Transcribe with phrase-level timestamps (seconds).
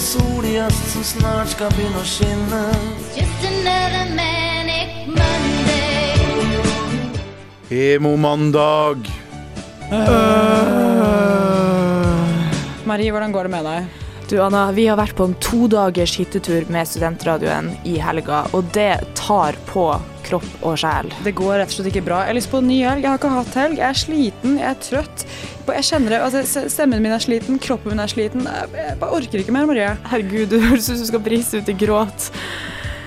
[0.00, 2.60] en sol i som snart skal begynne å skinne.
[3.12, 6.16] Just another manic Monday.
[7.68, 9.04] Emo-mandag.
[12.88, 13.99] Marie, hvordan går det med deg?
[14.30, 18.92] Du Anna, vi har vært på en todagers hyttetur med studentradioen i helga, og det
[19.18, 19.88] tar på
[20.28, 21.08] kropp og sjel.
[21.26, 22.20] Det går rett og slett ikke bra.
[22.22, 23.02] Jeg har lyst på en ny helg.
[23.02, 23.80] Jeg har ikke hatt helg.
[23.80, 25.24] Jeg er sliten, jeg er trøtt.
[25.66, 28.46] Jeg kjenner det, altså, Stemmen min er sliten, kroppen min er sliten.
[28.46, 29.96] Jeg jeg bare orker ikke mer, Marie.
[30.12, 32.30] Herregud, du høres ut som du skal brise ut i gråt.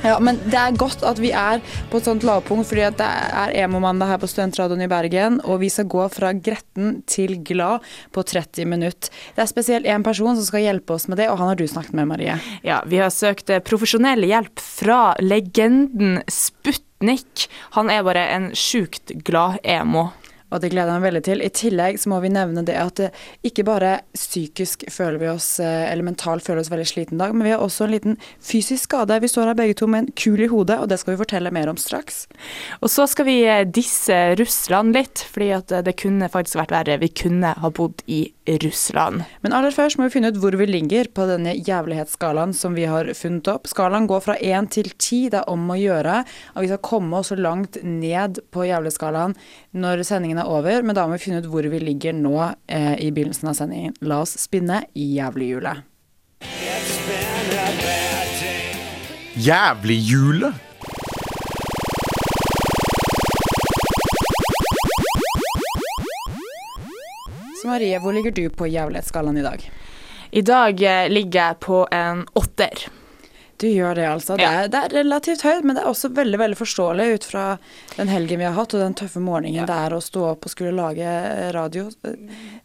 [0.03, 3.53] Ja, Men det er godt at vi er på et sånt lavpunkt, fordi det er
[3.63, 8.23] emo-mandag her på Studentradioen i Bergen, og vi skal gå fra gretten til glad på
[8.27, 9.13] 30 minutter.
[9.35, 11.63] Det er spesielt én person som skal hjelpe oss med det, og han har du
[11.71, 12.35] snakket med, Marie.
[12.67, 17.47] Ja, vi har søkt eh, profesjonell hjelp fra legenden Sputnik.
[17.77, 20.09] Han er bare en sjukt glad emo.
[20.53, 21.41] Og det gleder jeg meg veldig til.
[21.43, 25.49] I tillegg så må vi nevne det at eh, ikke bare psykisk føler vi oss,
[25.63, 28.19] eh, eller mentalt føler vi oss veldig sliten dag, men vi har også en liten
[28.43, 29.19] fysisk skade.
[29.23, 31.53] Vi står her begge to med en kul i hodet, og det skal vi fortelle
[31.55, 32.25] mer om straks.
[32.81, 37.01] Og så skal vi eh, disse Russland litt, fordi at det kunne faktisk vært verre.
[37.01, 38.42] Vi kunne ha bodd i Russland.
[39.43, 42.87] Men aller først må vi finne ut hvor vi ligger på denne jævlighetsskalaen som vi
[42.89, 43.69] har funnet opp.
[43.71, 45.29] Skalaen går fra én til ti.
[45.31, 49.37] Det er om å gjøre at vi skal komme oss så langt ned på jævlighetsskalaen
[49.79, 52.35] når sendingen er over, men da må vi finne ut hvor vi ligger nå
[52.67, 53.95] eh, i begynnelsen av sendingen.
[54.03, 55.87] La oss spinne i jævlighjulet.
[67.63, 69.61] Så Marie, hvor ligger du på jævlighetsskalaen i dag?
[70.35, 72.89] I dag eh, ligger jeg på en åtter.
[73.63, 74.35] Du gjør det, altså.
[74.35, 77.43] Det er, det er relativt høyt, men det er også veldig veldig forståelig ut fra
[77.95, 80.51] den helgen vi har hatt, og den tøffe morgenen det er å stå opp og
[80.51, 81.85] skulle lage eh, radio.
[82.01, 82.15] Det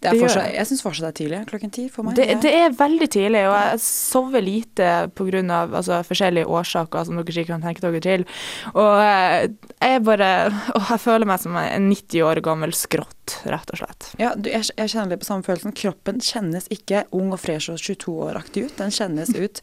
[0.03, 1.41] Det fortsatt, jeg syns fortsatt det er tidlig.
[1.53, 2.19] Klokken ti for meg.
[2.19, 5.45] Det, det er veldig tidlig, og jeg sover lite pga.
[5.69, 8.27] Altså, forskjellige årsaker som dere sikkert kan tenke dere til.
[8.75, 9.47] Og eh,
[9.85, 10.33] jeg bare
[10.73, 14.09] å, Jeg føler meg som en 90 år gammel skrått, rett og slett.
[14.21, 15.75] Ja, du, jeg, jeg kjenner litt på samme følelsen.
[15.77, 18.77] Kroppen kjennes ikke ung og fresh og 22-åraktig ut.
[18.81, 19.63] Den kjennes ut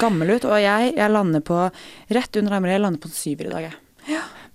[0.00, 0.48] gammel ut.
[0.48, 1.60] Og jeg, jeg lander på
[2.12, 3.78] rett under Marie, jeg lander på en syver i dag, jeg.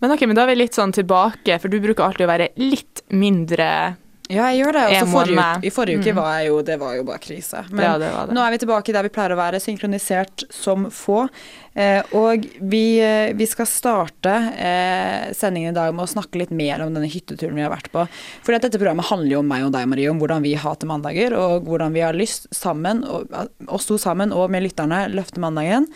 [0.04, 2.52] Men ok, men da er vi litt sånn tilbake, for du bruker alltid å være
[2.60, 3.70] litt mindre
[4.30, 4.84] Ja, jeg gjør det.
[4.92, 6.16] Også forrige, I forrige uke Mm.
[6.20, 7.64] var jeg jo Det var jo bare krise.
[7.72, 8.36] Men Ja, det det.
[8.36, 11.30] nå er vi tilbake der vi pleier å være, synkronisert som få.
[11.76, 16.52] Eh, og vi, eh, vi skal starte eh, sendingen i dag med å snakke litt
[16.52, 18.08] mer om denne hytteturen vi har vært på.
[18.44, 21.34] For dette programmet handler jo om meg og deg, Marie, om hvordan vi hater mandager,
[21.38, 23.28] og hvordan vi har lyst sammen, og,
[23.68, 25.88] oss to sammen og med lytterne, løfte mandagen.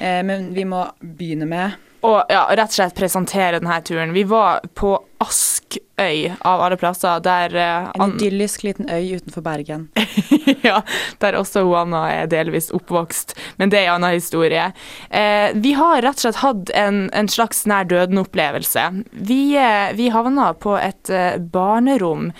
[0.00, 4.14] Eh, men vi må begynne med Og ja, rett og slett presentere denne turen.
[4.16, 9.82] Vi var på Askøy, av alle plasser, der uh, en idyllisk liten øy utenfor Bergen.
[10.68, 10.78] ja,
[11.20, 14.70] der også Anna er delvis oppvokst, men det er en annen historie.
[15.12, 18.86] Uh, vi har rett og slett hatt en, en slags nær døden-opplevelse.
[19.12, 21.12] Vi, uh, vi havna på et
[21.52, 22.30] barnerom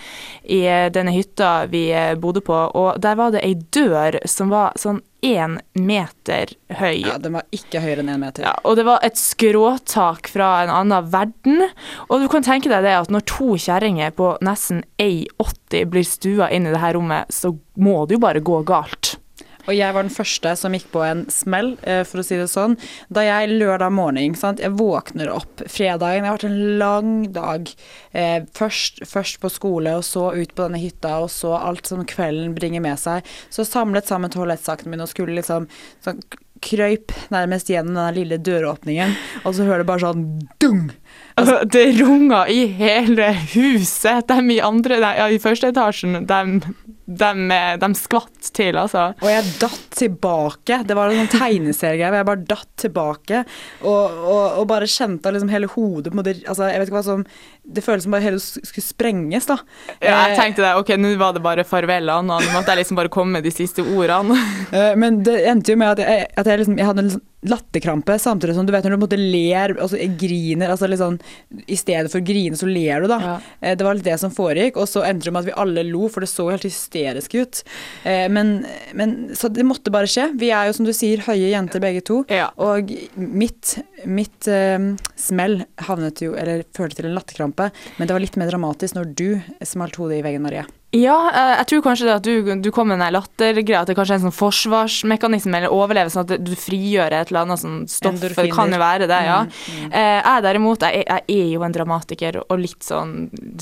[0.41, 0.63] i
[0.93, 1.85] denne hytta vi
[2.17, 7.03] bodde på, og der var det ei dør som var sånn én meter høy.
[7.05, 8.45] Ja, den var ikke høyere enn én meter.
[8.47, 11.65] Ja, og det var et skråtak fra en annen verden.
[12.09, 16.49] Og du kan tenke deg det at når to kjerringer på nesten 1,80 blir stua
[16.53, 19.10] inn i det her rommet, så må det jo bare gå galt.
[19.67, 22.49] Og jeg var den første som gikk på en smell, eh, for å si det
[22.51, 22.77] sånn.
[23.13, 27.73] Da jeg lørdag morgen, sant, jeg våkner opp fredagen, det har vært en lang dag.
[28.13, 32.05] Eh, først, først på skole, og så ut på denne hytta, og så alt som
[32.05, 33.27] kvelden bringer med seg.
[33.49, 35.67] Så samlet sammen toalettsakene mine og skulle liksom
[36.03, 36.21] sånn
[36.61, 40.25] krøyp nærmest gjennom den lille døråpningen, og så hører du bare sånn
[40.61, 40.91] dung!
[41.39, 44.27] Altså, det runga i hele huset.
[44.27, 46.41] De i andre, de, ja, i første etasjen, de,
[47.07, 47.29] de,
[47.81, 49.05] de skvatt til, altså.
[49.23, 50.81] Og jeg datt tilbake.
[50.87, 53.41] Det var en sånn tegneseriegreie hvor jeg bare datt tilbake
[53.81, 57.03] og, og, og bare kjente at liksom hele hodet måte, altså, Jeg vet ikke hva
[57.07, 57.25] som
[57.79, 59.57] Det føles som bare hele skulle sprenges, da.
[60.01, 62.41] Ja, jeg Eh, tenkte det, ok, nå var det bare farvel, Anna.
[62.43, 64.35] Nå måtte jeg liksom bare komme med de siste ordene.
[64.71, 67.27] Eh, Men det endte jo med at jeg, at jeg, liksom, jeg hadde en liksom
[67.47, 71.17] latterkrampe samtidig som du vet når du måte ler, altså griner, altså sånn
[71.65, 73.17] I stedet for å grine, så ler du, da.
[73.21, 73.35] Ja.
[73.61, 75.83] Eh, Det var litt det som foregikk, og så endte det med at vi alle
[75.89, 77.63] lo, for det så helt hysterisk ut.
[78.03, 80.27] Eh, Men, men så det måtte bare skje.
[80.37, 82.21] Vi er jo som du sier høye jenter begge to.
[82.29, 82.51] Ja.
[82.61, 84.77] Og mitt, mitt eh,
[85.17, 89.15] smell havnet jo, eller førte til en latterkrampe, men det var litt mer dramatisk når
[89.17, 89.27] du
[89.65, 90.67] smalt hodet i veggen, Marie.
[90.91, 93.95] Ja, eh, jeg tror kanskje det at du, du kom med den lattergreia, at det
[93.95, 97.77] kanskje er en sånn forsvarsmekanisme eller overlevelse, sånn at du frigjør et eller annet sånn
[97.87, 98.17] stoff.
[98.19, 99.37] Det kan jo være det, ja.
[99.47, 99.93] Mm, mm.
[99.95, 103.13] jeg derimot, jeg, jeg er jo en dramatiker og litt sånn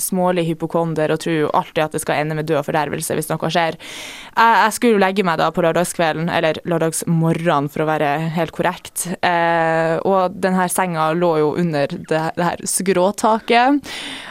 [0.02, 3.30] smålig hypokonder og tror jo alltid at det skal ende med død og fordervelse hvis
[3.30, 3.78] noe skjer.
[3.78, 8.10] Jeg, jeg skulle jo legge meg da på lørdagskvelden, eller lørdagsmorgenen for å være
[8.40, 13.86] helt korrekt, eh, og den her senga lå jo under det, det her skråtaket.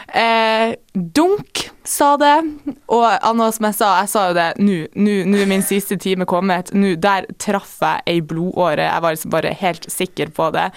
[0.09, 2.37] Eh, dunk, sa det.
[2.89, 6.27] Og Anna, som jeg sa, jeg sa jo det nå, nå er min siste time
[6.29, 6.73] kommet.
[6.73, 8.89] Nå, der traff jeg ei blodåre.
[8.89, 10.71] Jeg var liksom bare helt sikker på det.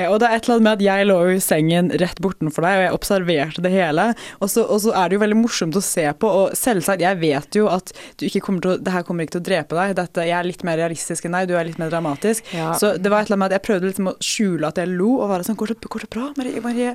[0.00, 2.20] Ja, og det er et eller annet med at jeg lå jo i sengen rett
[2.22, 4.06] bortenfor deg, og jeg observerte det hele.
[4.40, 7.20] Og så, og så er det jo veldig morsomt å se på, og selvsagt, jeg
[7.20, 9.78] vet jo at du ikke kommer til å, det her kommer ikke til å drepe
[9.78, 9.96] deg.
[10.00, 12.48] Dette, jeg er litt mer realistisk enn deg, du er litt mer dramatisk.
[12.56, 12.72] Ja.
[12.80, 14.92] Så det var et eller annet med at jeg prøvde liksom å skjule at jeg
[14.92, 16.60] lo, og var sånn Går det, går det bra, Marie?
[16.64, 16.92] Marie?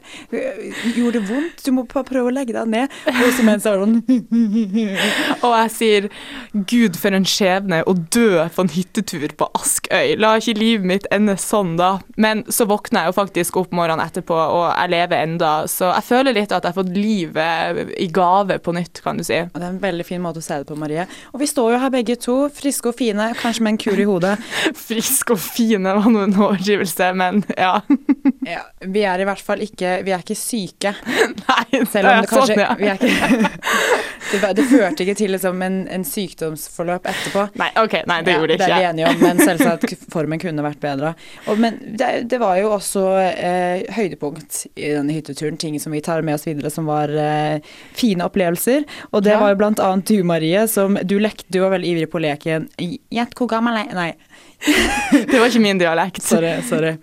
[0.95, 1.61] Gjorde det vondt?
[1.65, 2.93] Du må bare prøve å legge deg ned.
[3.11, 3.99] Og så mens jeg var sånn
[5.45, 6.07] Og jeg sier
[6.71, 10.15] Gud, for en skjebne å dø på en hyttetur på Askøy.
[10.21, 11.99] La ikke livet mitt ende sånn, da.
[12.21, 12.65] Men så
[12.95, 15.51] våkna jeg jo faktisk opp morgenen etterpå, og jeg lever enda.
[15.68, 19.24] Så jeg føler litt at jeg har fått livet i gave på nytt, kan du
[19.25, 19.42] si.
[19.44, 21.06] Og det er en veldig fin måte å se det på, Marie.
[21.33, 24.07] Og vi står jo her begge to, friske og fine, kanskje med en kur i
[24.07, 24.36] hodet.
[24.88, 27.80] friske og fine var nå en overdrivelse, men ja.
[28.45, 30.91] Ja, vi er i hvert fall ikke Vi er ikke syke.
[31.48, 32.74] Nei, Selv om det kanskje sånn, ja.
[32.77, 33.50] vi er ikke,
[34.31, 37.45] det, det førte ikke til liksom en, en sykdomsforløp etterpå.
[37.62, 40.41] Nei, OK, nei, det Ja, gjorde det Det er vi enige om, men selvsagt formen
[40.41, 41.13] kunne vært bedre.
[41.45, 46.01] Og, men det, det var jo også eh, høydepunkt i denne hytteturen, ting som vi
[46.06, 47.60] tar med oss videre som var eh,
[47.98, 48.86] fine opplevelser.
[49.12, 49.39] Og det Ja.
[49.42, 52.69] var jo blant annet du, Marie, som du lekte, du var veldig ivrig på leken.
[53.12, 54.12] Gjett hvor gammel jeg Nei,
[55.31, 56.22] Det var ikke min dialekt.
[56.24, 56.56] sorry.
[56.68, 56.95] sorry.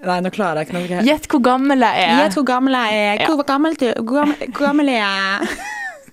[0.00, 1.02] Nei, nå klarer jeg ikke noe.
[1.04, 2.14] Gjett hvor gammel jeg er.
[2.22, 3.26] Gjett hvor gammel jeg er.
[3.28, 5.58] Hvor gammel, du, hvor gammel, hvor gammel er jeg?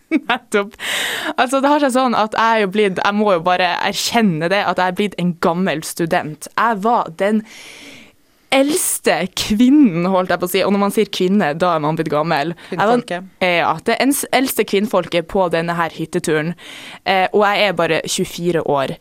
[0.28, 0.76] Nettopp.
[1.36, 4.48] Altså, det har seg sånn at jeg er jo blitt Jeg må jo bare erkjenne
[4.52, 6.48] det, at jeg er blitt en gammel student.
[6.56, 7.42] Jeg var den
[8.54, 10.64] eldste kvinnen, holdt jeg på å si.
[10.66, 12.54] Og når man sier kvinne, da er man blitt gammel.
[12.72, 13.06] Var-.
[13.44, 16.54] Ja, det eldste kvinnfolket på denne her hytteturen.
[17.04, 18.96] Eh, og jeg er bare 24 år.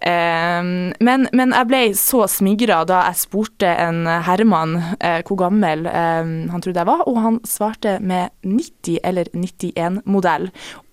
[0.00, 5.84] Eh, men, men jeg ble så smigra da jeg spurte en herremann eh, hvor gammel
[5.90, 10.48] eh, han trodde jeg var, og han svarte med 90 eller 91-modell.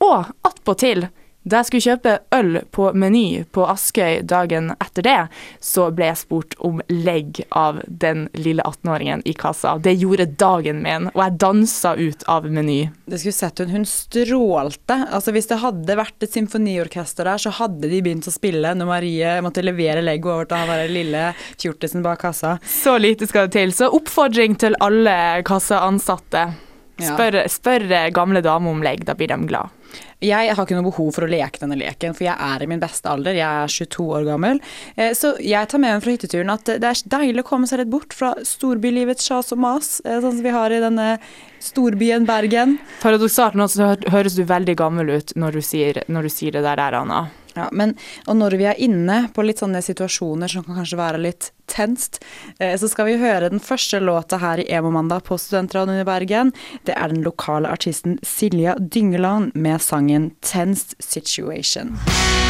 [0.08, 1.08] Og attpåtil,
[1.48, 5.18] da jeg skulle kjøpe øl på Meny på Askøy dagen etter det,
[5.64, 9.78] så ble jeg spurt om legg av den lille 18-åringen i kassa.
[9.84, 12.80] Det gjorde dagen min, og jeg dansa ut av Meny.
[13.08, 13.72] Det skulle sett hun.
[13.78, 15.00] Hun strålte.
[15.08, 18.92] Altså Hvis det hadde vært et symfoniorkester der, så hadde de begynt å spille når
[18.92, 22.58] Marie måtte levere legg over til han derre lille fjortisen bak kassa.
[22.68, 23.76] Så lite skal det til.
[23.76, 25.18] Så oppfordring til alle
[25.48, 26.50] kasseansatte.
[26.98, 29.77] Spør, spør gamle damer om legg, da blir de glad.
[30.24, 32.80] Jeg har ikke noe behov for å leke denne leken, for jeg er i min
[32.82, 33.38] beste alder.
[33.38, 34.62] Jeg er 22 år gammel.
[34.96, 37.84] Eh, Så jeg tar med meg fra hytteturen at det er deilig å komme seg
[37.84, 41.20] litt bort fra storbylivets sjas og mas, eh, sånn som vi har i denne
[41.62, 42.80] storbyen Bergen.
[43.02, 46.64] Paradoksalt nok så høres du veldig gammel ut når du sier, når du sier det
[46.66, 47.30] der, Anna.
[47.58, 47.96] Ja, men,
[48.30, 52.20] og når vi er inne på litt sånne situasjoner som kan kanskje være litt tenst,
[52.60, 56.54] eh, så skal vi høre den første låta her i Emo-mandag på Studentradioen i Bergen.
[56.86, 61.98] Det er den lokale artisten Silja Dyngeland med sangen 'Tenst Situation'.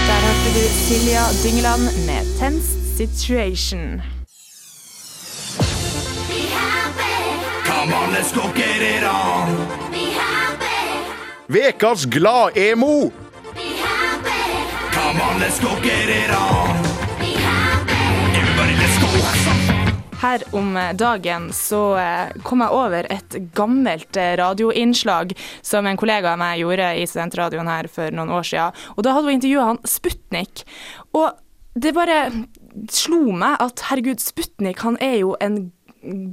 [0.07, 4.01] Der hørte du Silja Dyngeland med 'Tense Situation'.
[6.27, 7.15] Be happy,
[7.65, 9.47] Come on, let's go get it on.
[9.91, 10.67] be happy,
[11.47, 13.11] Vekas glad-emo.
[15.07, 16.75] Come on, let's go get it on.
[20.21, 25.31] Her om dagen så eh, kom jeg over et gammelt eh, radioinnslag
[25.63, 28.83] som en kollega av meg gjorde i studentradioen her for noen år siden.
[28.97, 30.65] Og da hadde hun intervjua han Sputnik.
[31.15, 31.39] Og
[31.79, 32.19] det bare
[32.91, 35.69] slo meg at herregud, Sputnik han er jo en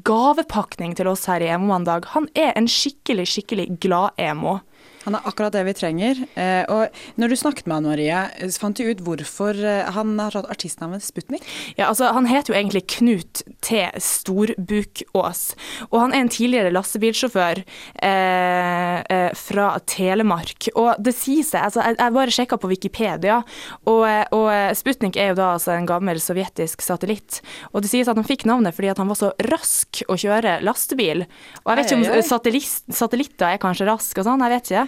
[0.02, 2.10] gavepakning til oss her i Emo-mandag.
[2.18, 4.58] Han er en skikkelig, skikkelig glad-emo.
[5.04, 6.20] Han er akkurat det vi trenger.
[6.40, 8.20] Eh, og når du snakket med han Marie,
[8.60, 11.44] fant du ut hvorfor eh, han har tatt artistnavnet Sputnik?
[11.76, 13.84] Ja, altså, han heter jo egentlig Knut T.
[14.00, 15.42] Storbukås,
[15.90, 20.70] og han er en tidligere lastebilsjåfør eh, eh, fra Telemark.
[20.74, 23.40] Og det sier seg, altså, jeg, jeg bare sjekka på Wikipedia,
[23.84, 27.42] og, eh, og eh, Sputnik er jo da altså en gammel sovjetisk satellitt.
[27.72, 30.58] Og det sies at han fikk navnet fordi at han var så rask å kjøre
[30.64, 31.26] lastebil.
[31.62, 34.86] Og jeg vet ikke om satellitter er kanskje rask og sånn, jeg vet ikke.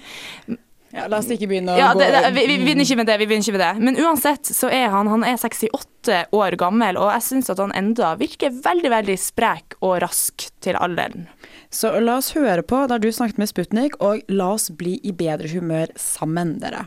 [0.97, 3.17] Ja, la oss ikke begynne å Ja, det, det, vi, vi begynner ikke med det.
[3.21, 3.85] vi begynner ikke med det.
[3.85, 7.75] Men uansett så er han han er 68 år gammel, og jeg syns at han
[7.77, 11.27] enda virker veldig veldig sprek og rask til alderen.
[11.75, 15.13] Så la oss høre på da du snakket med Sputnik, og la oss bli i
[15.13, 16.87] bedre humør sammen, dere.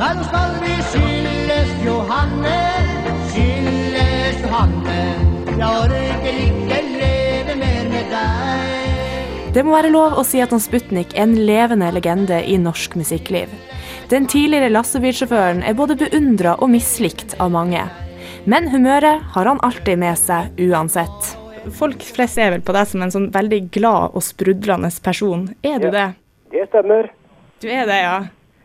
[0.00, 2.58] Når skal vi skilles, Johanne,
[3.32, 5.00] skilles, Johanne.
[5.50, 8.69] Jeg orker ikke leve mer med deg.
[9.50, 12.92] Det må være lov å si at han Sputnik er en levende legende i norsk
[12.94, 13.50] musikkliv.
[14.12, 17.82] Den tidligere lastebilsjåføren er både beundra og mislikt av mange.
[18.46, 21.32] Men humøret har han alltid med seg uansett.
[21.74, 25.48] Folk flest ser vel på deg som en sånn veldig glad og sprudlende person.
[25.66, 26.06] Er du det?
[26.54, 27.10] Det stemmer.
[27.58, 28.16] Du er det, ja.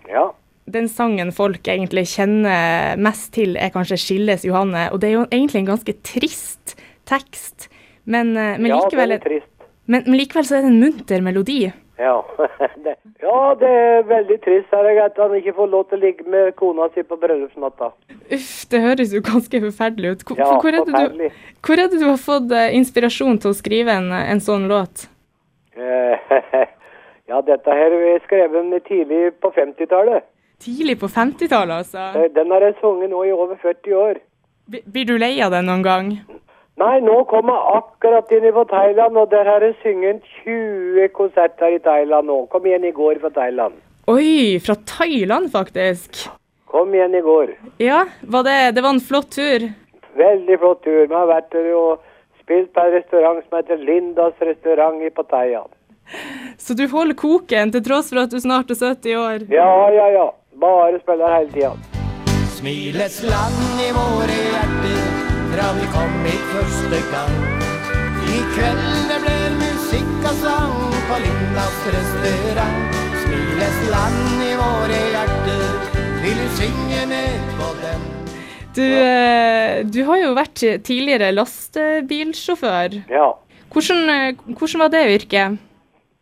[0.05, 0.27] Ja.
[0.69, 4.91] Den sangen folk egentlig kjenner mest til, er kanskje 'Skilles Johanne'.
[4.93, 6.77] Og det er jo egentlig en ganske trist
[7.09, 7.69] tekst,
[8.05, 9.54] men, eh, men, ja, likevel, det er trist.
[9.85, 11.59] Men, men likevel så er det en munter melodi.
[11.97, 12.25] Ja.
[12.85, 16.27] det, ja, det er veldig trist her, at han ikke får lov til å ligge
[16.29, 17.91] med kona si på bryllupsnatta.
[18.35, 20.25] Uff, det høres jo ganske forferdelig ut.
[20.27, 23.53] Hvor, Ja, hvor, er det du, hvor er det du har fått eh, inspirasjon til
[23.53, 25.07] å skrive en, en sånn låt?
[25.77, 26.31] Eh,
[27.31, 30.27] ja, dette her er skrevet tidlig på 50-tallet.
[30.65, 32.09] Tidlig på 50-tallet, altså.
[32.19, 34.19] Eh, Den har jeg sunget nå i over 40 år.
[34.67, 36.11] Blir du lei av den noen gang?
[36.75, 41.71] Nei, nå kom jeg akkurat inn fra Thailand, og der har jeg sunget 20 konserter
[41.71, 42.41] i Thailand nå.
[42.51, 43.77] Kom igjen i går fra Thailand.
[44.11, 46.25] Oi, fra Thailand, faktisk.
[46.67, 47.53] Kom igjen i går.
[47.79, 49.69] Ja, var det, det var en flott tur.
[50.19, 51.05] Veldig flott tur.
[51.07, 52.03] Vi har vært der og
[52.43, 55.63] spilt på en restaurant som heter Lindas restaurant i Pattaya.
[56.59, 59.47] Så du holder koken til tross for at du snart er 70 år.
[59.47, 60.27] Ja, ja, ja.
[60.59, 61.71] Bare spiller hele tida.
[62.59, 67.35] Smilets land i våre hjerter fra vi kom hit første gang.
[68.35, 70.73] I kveld det ble musikk og sang
[71.07, 72.97] på Lindas restaurant.
[73.21, 75.61] Smiles land i våre hjerter,
[76.23, 78.03] vil du synge med på den?
[78.75, 82.97] Du, eh, du har jo vært tidligere lastebilsjåfør.
[83.15, 83.29] Ja.
[83.71, 85.61] Hvordan, eh, hvordan var det yrket?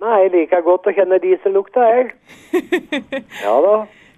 [0.04, 2.14] Nei, jeg liker godt å kjenne diesellukta, jeg.
[3.48, 3.74] Ja da.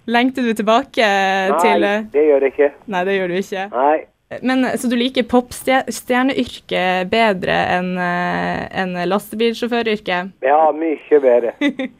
[0.06, 2.70] Lengter du tilbake Nei, til Nei, det gjør jeg ikke.
[2.86, 3.64] Nei, det gjør du ikke.
[3.72, 3.96] Nei.
[4.42, 10.32] Men Så du liker popstjerneyrket bedre enn en lastebilsjåføryrket?
[10.42, 11.54] Ja, mye bedre.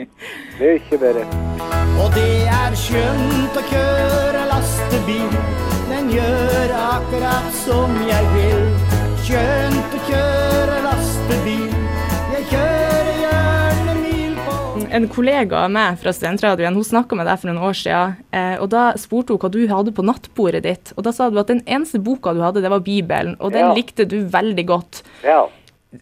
[0.61, 1.23] Mye bedre.
[2.03, 5.39] Og det er skjønt å kjøre lastebil,
[5.93, 8.67] den gjør akkurat som jeg vil.
[9.27, 11.73] Skjønt å kjøre lastebil,
[12.35, 12.96] jeg kjører
[14.97, 18.55] En kollega av meg fra studentradioen hun snakka med deg for noen år siden, eh,
[18.63, 20.93] og da spurte hun hva du hadde på nattbordet ditt.
[20.97, 23.67] Og da sa du at den eneste boka du hadde, det var Bibelen, og den
[23.67, 23.75] Ja.
[23.77, 25.03] likte du veldig godt.
[25.23, 25.43] Ja.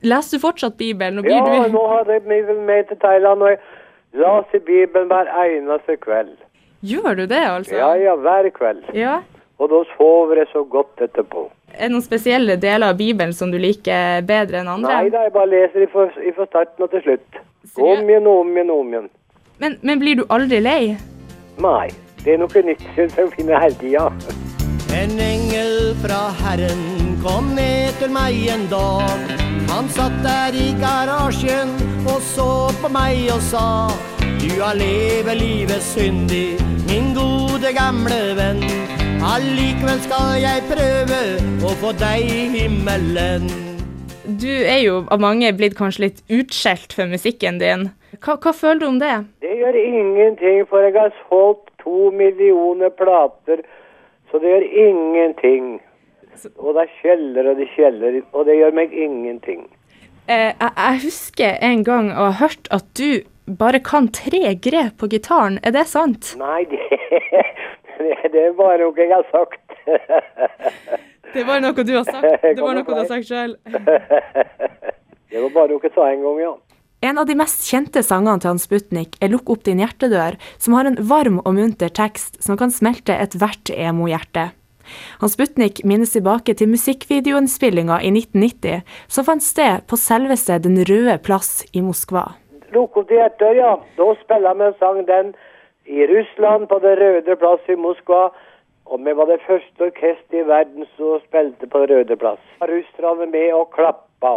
[0.02, 1.24] Leser du fortsatt Bibelen?
[1.24, 1.72] Ja, du...
[1.74, 3.58] nå har jeg Bibelen med til Thailand, og jeg
[4.14, 6.36] leser Bibelen hver eneste kveld.
[6.84, 7.74] Gjør du det, altså?
[7.74, 8.84] Ja, ja, hver kveld.
[8.94, 9.22] Ja.
[9.62, 11.44] Og da sover jeg så godt etterpå.
[11.74, 14.96] Er det noen spesielle deler av Bibelen som du liker bedre enn andre?
[15.02, 17.38] Nei da, jeg bare leser fra starten og til slutt.
[17.74, 19.08] Seriø- Om igjen, om igjen, om igjen.
[19.62, 20.96] Men, men blir du aldri lei?
[21.62, 21.88] Nei,
[22.24, 24.08] det er noe nytt som jeg finner hele tida.
[24.94, 26.82] En engel fra Herren
[27.22, 29.32] kom ned til meg en dag.
[29.70, 31.72] Han satt der i garasjen
[32.06, 32.48] og så
[32.82, 33.64] på meg og sa
[34.42, 36.58] Du har levet livet syndig,
[36.90, 38.62] min gode gamle venn.
[39.24, 41.18] Allikevel skal jeg prøve
[41.64, 43.46] å få deg i himmelen.
[44.28, 47.86] Du er jo av mange blitt kanskje litt utskjelt for musikken din.
[48.18, 49.14] Hva, hva føler du om det?
[49.40, 53.64] Det gjør ingenting, for jeg har solgt to millioner plater,
[54.28, 55.72] så det gjør ingenting.
[56.60, 59.64] Og det kjeller og det kjeller, og det gjør meg ingenting.
[60.28, 65.00] Eh, jeg, jeg husker en gang å ha hørt at du bare kan tre grep
[65.00, 65.62] på gitaren.
[65.64, 66.34] Er det sant?
[66.36, 66.80] Nei, det,
[68.32, 69.62] det er bare noe jeg har sagt.
[71.34, 72.42] Det var noe du har sagt.
[72.44, 73.56] Det var noe du har sagt sjøl.
[75.30, 76.52] Det var bare noe jeg sa en gang, ja.
[77.04, 80.76] En av de mest kjente sangene til Hans Sputnik er 'Lukk opp din hjertedør', som
[80.78, 84.52] har en varm og munter tekst som kan smelte ethvert emo-hjerte.
[85.20, 91.18] Hans Sputnik minnes tilbake til musikkvideoinnspillinga i 1990, som fant sted på selveste Den røde
[91.18, 92.38] plass i Moskva.
[92.72, 93.74] Lukk opp din hjertedør', ja.
[93.98, 95.34] Da spiller vi en sang den
[95.86, 98.30] i Russland, på Det røde plass i Moskva.
[98.84, 102.42] Og vi var det første orkester i verden som spilte på Det røde plass.
[102.60, 104.34] Russerne med og klappa.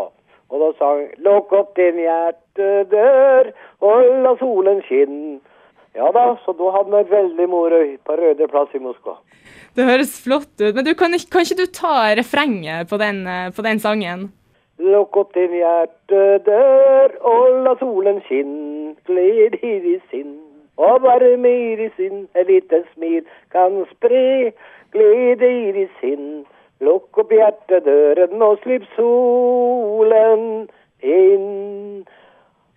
[0.48, 3.51] Og da sang Lukk opp din hjertedør,
[3.84, 5.39] og la solen skinne.
[5.98, 9.18] Ja da, så da hadde vi veldig moro på Røde plass i Moskva.
[9.75, 13.50] Det høres flott ut, men du, kan, kan ikke du ta refrenget på den, eh,
[13.56, 14.27] på den sangen?
[14.77, 18.54] Lukk opp din hjertedør og la solen skinn.
[19.10, 20.47] Gled i ditt sinn
[20.77, 22.27] og varme i ditt sinn.
[22.36, 24.53] Et lite smil kan spre
[24.93, 26.46] glede i ditt sinn.
[26.81, 30.67] Lukk opp hjertedøren og slipp solen
[31.01, 32.05] inn.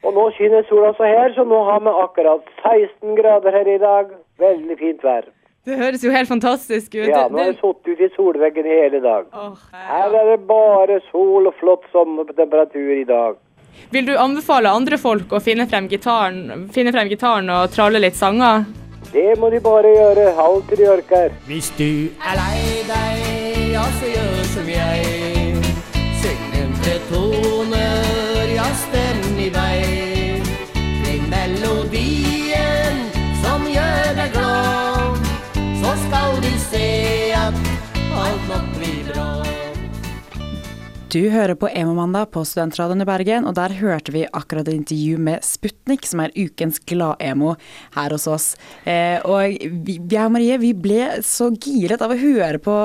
[0.01, 3.77] Og nå skinner sola også her, så nå har vi akkurat 16 grader her i
[3.83, 4.17] dag.
[4.41, 5.29] Veldig fint vær.
[5.69, 7.05] Det høres jo helt fantastisk ut.
[7.05, 9.29] Ja, nå har jeg sittet ute i solveggen i hele dag.
[9.77, 13.37] Her er det bare sol og flott sommertemperatur i dag.
[13.91, 18.19] Vil du anbefale andre folk å finne frem gitaren, finne frem gitaren og tralle litt
[18.19, 18.67] sanger?
[19.11, 21.33] Det må de bare gjøre, alt til de orker.
[21.49, 21.89] Hvis du
[22.23, 23.25] er lei deg,
[23.73, 25.73] ja, så gjør som jeg.
[26.21, 28.00] Syng nevnte toner,
[41.11, 45.17] Du hører på Emo-mandag på Studentradioen i Bergen, og der hørte vi akkurat et intervju
[45.19, 47.57] med Sputnik, som er ukens glad-emo
[47.97, 48.47] her hos oss.
[48.85, 49.57] Eh, og
[49.89, 52.77] vi, jeg og Marie vi ble så giret av å høre på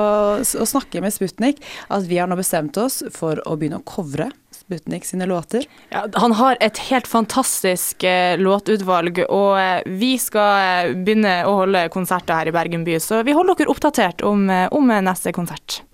[0.42, 4.32] og snakke med Sputnik at vi har nå bestemt oss for å begynne å covre
[4.50, 5.68] Sputnik sine låter.
[5.94, 11.60] Ja, han har et helt fantastisk eh, låtutvalg, og eh, vi skal eh, begynne å
[11.60, 15.04] holde konserter her i Bergen by, så vi holder dere oppdatert om, eh, om eh,
[15.14, 15.84] neste konsert.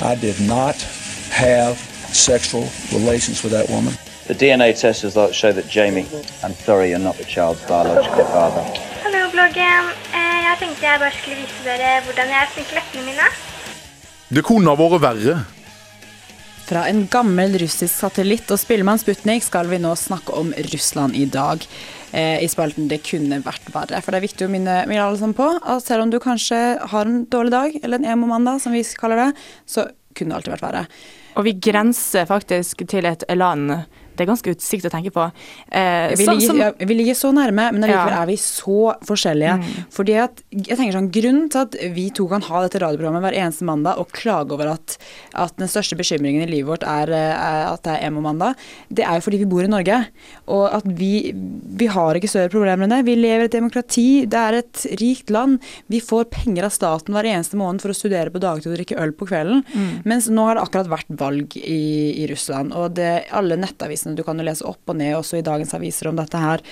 [0.00, 0.76] I did not
[1.30, 1.76] have
[2.12, 3.94] sexual relations with that woman.
[4.26, 6.06] The DNA test results show that Jamie,
[6.42, 8.62] I'm sorry you're not the child's biological father.
[9.02, 9.90] Hallo, bloggen.
[10.12, 13.26] Eh, Jeg tenkte jeg bare skulle vise dere hvordan jeg fikk leppene mine.
[14.32, 15.36] Det kunne ha vært verre.
[16.68, 21.24] Fra en gammel russisk satellitt og spillemann Sputnik skal vi nå snakke om Russland i
[21.32, 21.64] dag.
[22.12, 24.02] Eh, I spalten 'Det kunne vært verre'.
[24.02, 27.04] For det er viktig å minne, alle sammen på at selv om du kanskje har
[27.04, 29.32] en dårlig dag, eller en emo-mandag som vi kaller det,
[29.66, 30.86] så kunne det alltid vært verre.
[31.36, 33.84] Og vi grenser faktisk til et land.
[34.18, 35.24] Det er ganske utsikt å tenke på.
[35.70, 38.22] Eh, Vi ligger, som- ja, vi ligger så nærme, men allikevel Ja.
[38.22, 39.86] er vi så forskjellige.
[39.90, 43.34] Fordi at, jeg tenker sånn, Grunnen til at vi to kan ha dette radioprogrammet hver
[43.38, 44.98] eneste mandag og klage over at,
[45.34, 48.54] at den største bekymringen i livet vårt er, er at det er emo-mandag,
[48.92, 50.06] det er jo fordi vi bor i Norge.
[50.48, 53.04] Og at vi, vi har ikke større problemer enn det.
[53.06, 55.60] Vi lever i et demokrati, det er et rikt land.
[55.88, 59.00] Vi får penger av staten hver eneste måned for å studere på dagtid og drikke
[59.00, 59.64] øl på kvelden.
[60.04, 64.22] Mens nå har det akkurat vært valg i, i Russland, og det, alle nettavisene du
[64.26, 66.62] kan jo lese opp og ned, også i dagens aviser om dette her.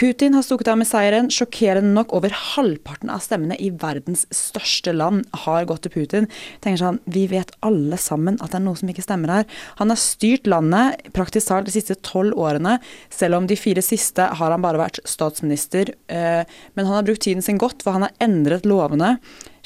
[0.00, 1.30] Putin har stukket av med seieren.
[1.32, 6.30] Sjokkerende nok, over halvparten av stemmene i verdens største land har gått til Putin.
[6.64, 9.46] Tenker sånn, Vi vet alle sammen at det er noe som ikke stemmer her.
[9.80, 12.78] Han har styrt landet praktisk talt de siste tolv årene,
[13.10, 15.94] selv om de fire siste har han bare vært statsminister.
[16.08, 16.42] Eh,
[16.74, 19.16] men han har brukt tiden sin godt, for han har endret lovene.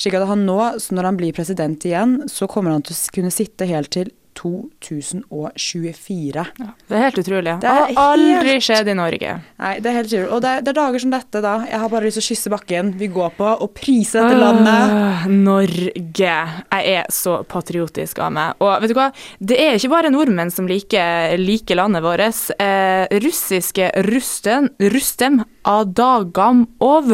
[0.01, 3.15] Slik at han nå, så når han blir president igjen, så kommer han til å
[3.15, 6.45] kunne sitte helt til 2024.
[6.89, 7.55] Det er helt utrolig.
[7.63, 9.35] Det har aldri helt- skjedd i Norge.
[9.61, 10.31] Nei, det er helt utrolig.
[10.35, 11.55] Og det er, det er dager som dette, da.
[11.71, 14.83] Jeg har bare lyst til å kysse bakken vi går på, og prise dette landet.
[14.95, 16.35] Øh, Norge.
[16.75, 18.49] Jeg er så patriotisk av meg.
[18.65, 19.09] Og vet du hva,
[19.41, 22.13] det er ikke bare nordmenn som liker, liker landet vårt.
[22.59, 27.07] Eh, russiske Rusten, Rustem Adagamov,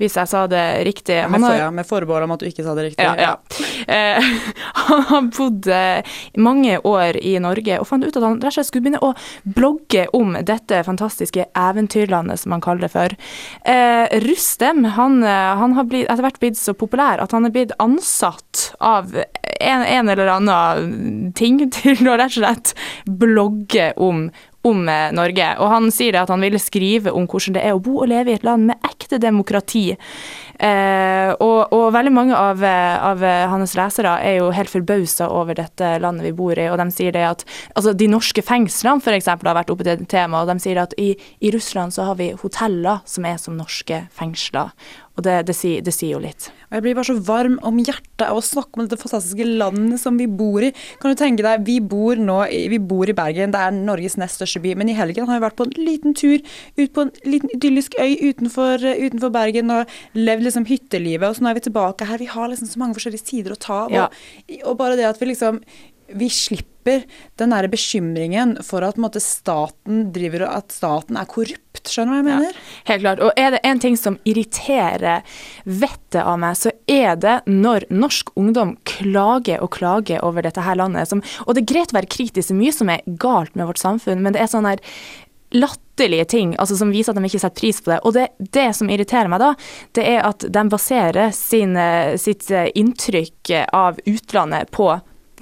[0.00, 1.18] hvis jeg sa det riktig.
[1.30, 3.04] Med, Han har- ja, med forbehold om at du ikke sa det riktig.
[3.04, 3.36] ja, ja.
[3.88, 4.20] Eh,
[4.88, 6.02] han har bodd eh,
[6.62, 9.14] mange år i Norge og fant ut at han rett og slett skulle begynne å
[9.42, 13.16] blogge om dette fantastiske eventyrlandet, som han kaller det for.
[13.64, 17.54] Eh, Rustem han, eh, han har blitt, etter hvert blitt så populær at han er
[17.54, 19.10] blitt ansatt av
[19.60, 22.74] en, en eller annen ting til å rett og slett
[23.06, 24.30] blogge om
[24.62, 27.74] om eh, Norge, og han sier det at han ville skrive om hvordan det er
[27.74, 29.88] å bo og leve i et land med ekte demokrati.
[30.62, 35.26] Eh, og, og veldig mange av, eh, av eh, hans lesere er jo helt forbausa
[35.34, 37.42] over dette landet vi bor i, og de sier det at
[37.74, 40.94] altså De norske fengslene for eksempel, har vært oppe til tema, og de sier at
[41.02, 44.70] i, i Russland så har vi hoteller som er som norske fengsler.
[45.12, 46.48] Og det, det, sier, det sier jo litt.
[46.70, 50.00] Og jeg blir bare så varm om hjertet av å snakke om dette fantastiske landet
[50.00, 50.70] som vi bor i.
[51.02, 54.40] Kan du tenke deg, Vi bor nå vi bor i Bergen, det er Norges nest
[54.40, 54.72] største by.
[54.80, 56.40] Men i helgen har vi vært på en liten tur
[56.80, 61.28] ut på en liten idyllisk øy utenfor, utenfor Bergen og levd liksom hyttelivet.
[61.28, 62.22] Og så nå er vi tilbake her.
[62.22, 63.92] Vi har liksom så mange forskjellige sider å ta av.
[63.92, 64.08] Ja.
[64.08, 65.60] Og, og bare det at vi liksom
[66.18, 67.04] vi slipper
[67.38, 71.82] den der bekymringen for at måte, staten driver at staten er korrupt.
[71.86, 72.56] Skjønner du hva jeg mener?
[72.58, 73.22] Ja, Helt klart.
[73.22, 75.22] Og er det en ting som irriterer
[75.64, 80.78] vettet av meg, så er det når norsk ungdom klager og klager over dette her
[80.78, 81.10] landet.
[81.10, 83.82] Som, og det er greit å være kritisk til mye som er galt med vårt
[83.82, 84.82] samfunn, men det er sånn her
[85.52, 88.00] latterlige ting altså som viser at de ikke setter pris på det.
[88.06, 89.52] Og det, det som irriterer meg da,
[89.96, 91.76] det er at de baserer sin,
[92.20, 94.88] sitt inntrykk av utlandet på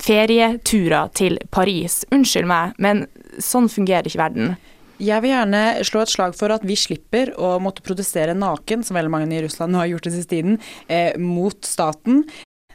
[0.01, 2.03] ferieturer til Paris.
[2.15, 3.07] Unnskyld meg, men
[3.43, 4.55] sånn fungerer ikke verden.
[5.01, 8.99] Jeg vil gjerne slå et slag for at vi slipper å måtte protestere naken, som
[8.99, 12.27] veldig mange i Russland nå har gjort den siste tiden, eh, mot staten.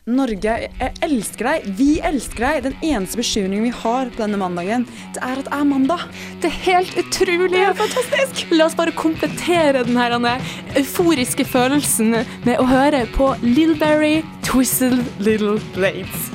[0.05, 1.63] Norge, jeg elsker deg.
[1.79, 2.59] Vi elsker deg.
[2.67, 4.85] Den eneste bekymringen vi har på denne mandagen,
[5.15, 6.03] det er at det er mandag.
[6.41, 7.49] Det er helt utrolig.
[7.55, 8.45] Det er fantastisk.
[8.53, 10.13] La oss bare komplettere den her
[10.77, 12.13] euforiske følelsen
[12.45, 16.35] med å høre på Lilberry Twistle Twisted Little Blades.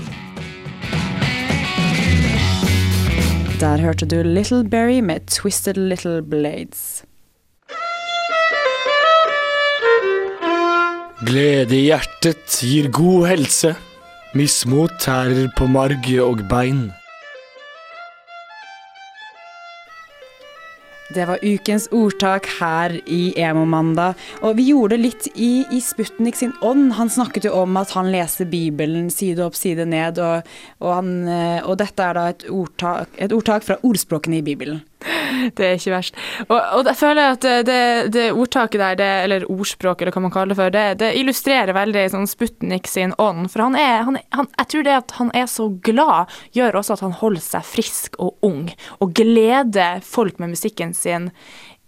[3.60, 7.04] Der hørte du Little Berry med Twisted Little Blades.
[11.26, 13.74] Glede i hjertet gir god helse.
[14.34, 16.86] Mismot tærer på marg og bein.
[21.14, 24.14] Det var ukens ordtak her i Emo-mandag.
[24.46, 26.92] Og vi gjorde det litt i, i Sputnik sin ånd.
[27.00, 30.20] Han snakket jo om at han leser Bibelen side opp, side ned.
[30.22, 30.46] Og,
[30.78, 34.84] og, han, eh, og dette er da et ordtak, et ordtak fra ordspråkene i Bibelen.
[35.56, 36.18] Det er ikke verst.
[36.46, 37.80] Og, og jeg føler at det,
[38.14, 41.76] det ordtaket der, det, eller ordspråket, eller hva man kaller det for, det, det illustrerer
[41.76, 43.48] veldig sånn Sputnik sin ånd.
[43.52, 46.98] For han er, han, han, jeg tror det at han er så glad, gjør også
[46.98, 48.68] at han holder seg frisk og ung.
[49.00, 51.30] Og gleder folk med musikken sin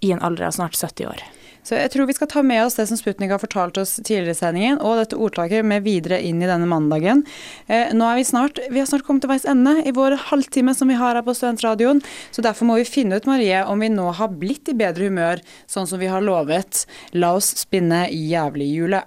[0.02, 1.22] i en alder av snart 70 år.
[1.62, 4.34] Så jeg tror vi skal ta med oss det som Sputnik har fortalt oss tidligere
[4.34, 7.22] i sendingen, og dette ordtaket med videre inn i denne mandagen.
[7.68, 10.74] Eh, nå er vi snart Vi har snart kommet til veis ende i vår halvtime
[10.74, 12.02] som vi har her på Studentradioen.
[12.34, 15.42] Så derfor må vi finne ut, Marie, om vi nå har blitt i bedre humør,
[15.70, 16.84] sånn som vi har lovet.
[17.14, 19.06] La oss spinne jævlighjulet.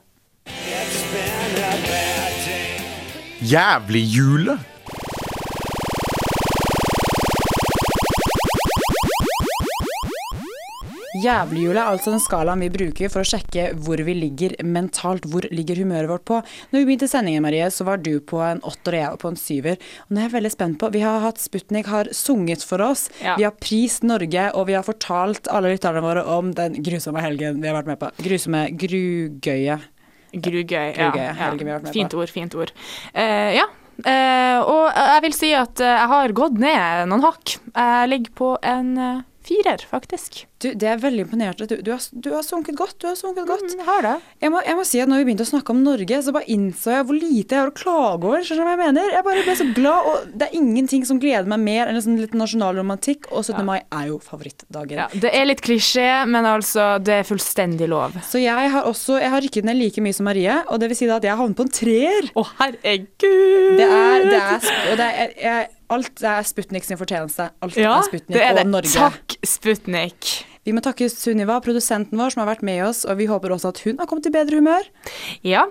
[3.46, 4.75] Jævlighjulet?
[11.26, 15.26] Jævlighjulet er altså den skalaen vi bruker for å sjekke hvor vi ligger mentalt.
[15.32, 16.38] Hvor ligger humøret vårt på?
[16.70, 19.32] Når vi begynte sendingen, Marie, så var du på en åtter og jeg var på
[19.32, 19.82] en syver.
[20.06, 23.08] Og nå er jeg veldig spent på Vi har hatt Sputnik har sunget for oss.
[23.24, 23.36] Ja.
[23.40, 27.62] Vi har prist Norge, og vi har fortalt alle lytterne våre om den grusomme helgen
[27.64, 28.12] vi har vært med på.
[28.26, 29.80] Grusomme grugøye.
[30.36, 30.90] Grugøy.
[30.94, 31.56] Ja, Helgen ja.
[31.58, 32.22] vi har vært med Fint på.
[32.22, 32.74] ord, fint ord.
[33.16, 33.66] Uh, ja.
[33.96, 37.54] Uh, og jeg vil si at eh, jeg har gått ned noen hakk.
[37.72, 38.90] Jeg ligger på en
[39.46, 40.44] firer, faktisk.
[40.64, 41.68] Du, det er veldig imponerende.
[41.70, 42.96] Du, du, har, du har sunket godt.
[43.02, 43.66] Du har sunket godt.
[43.76, 44.14] Jeg har det.
[44.42, 46.50] Jeg må, jeg må si at når vi begynte å snakke om Norge, så bare
[46.56, 48.46] innså jeg hvor lite jeg har å klage over.
[48.46, 49.12] Skjønner du hva jeg mener?
[49.18, 52.06] Jeg bare ble så glad, og det er ingenting som gleder meg mer enn en
[52.08, 53.62] sånn litt nasjonal romantikk, og 17.
[53.68, 55.04] mai er jo favorittdagen.
[55.04, 58.18] Ja, det er litt klisjé, men altså, det er fullstendig lov.
[58.26, 60.98] Så jeg har også Jeg har rykket ned like mye som Marie, og det vil
[60.98, 62.32] si at jeg har havnet på en treer.
[62.36, 63.78] Å, herregud!
[63.80, 67.50] Det er, det er, og det er jeg, Alt er Sputnik sin fortjeneste.
[67.62, 68.64] Alt Ja, er Sputnik det er det.
[68.66, 68.90] og Norge.
[68.96, 70.46] Takk, Sputnik.
[70.66, 73.68] Vi må takke Sunniva, produsenten vår, som har vært med oss, og vi håper også
[73.70, 74.82] at hun har kommet i bedre humør.
[75.46, 75.68] Ja.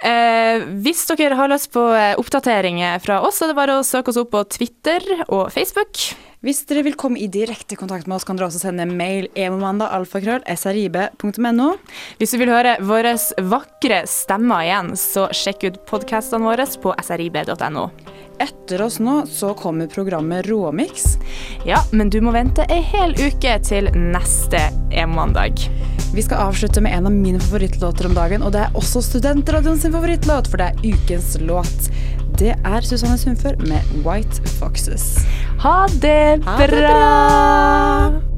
[0.00, 3.84] Eh, hvis dere har lyst på eh, oppdateringer fra oss, så er det bare å
[3.84, 6.00] søke oss opp på Twitter og Facebook.
[6.40, 11.68] Hvis dere vil komme i direkte kontakt med oss, kan dere også sende mail emomandag.alfakrøll.srib.no.
[12.20, 13.16] Hvis du vil høre våre
[13.50, 17.90] vakre stemmer igjen, så sjekk ut podkastene våre på srib.no.
[18.40, 21.16] Etter oss nå så kommer programmet Råmix.
[21.66, 24.60] Ja, men du må vente ei hel uke til neste
[24.94, 25.64] emo-mandag.
[26.14, 29.80] Vi skal avslutte med en av mine favorittlåter om dagen, og det er også Studentradioen
[29.80, 31.90] sin favorittlåt, for det er ukens låt.
[32.38, 35.10] Det er Susanne Sundfør med White Foxes.
[35.66, 38.37] Ha det Ha det bra!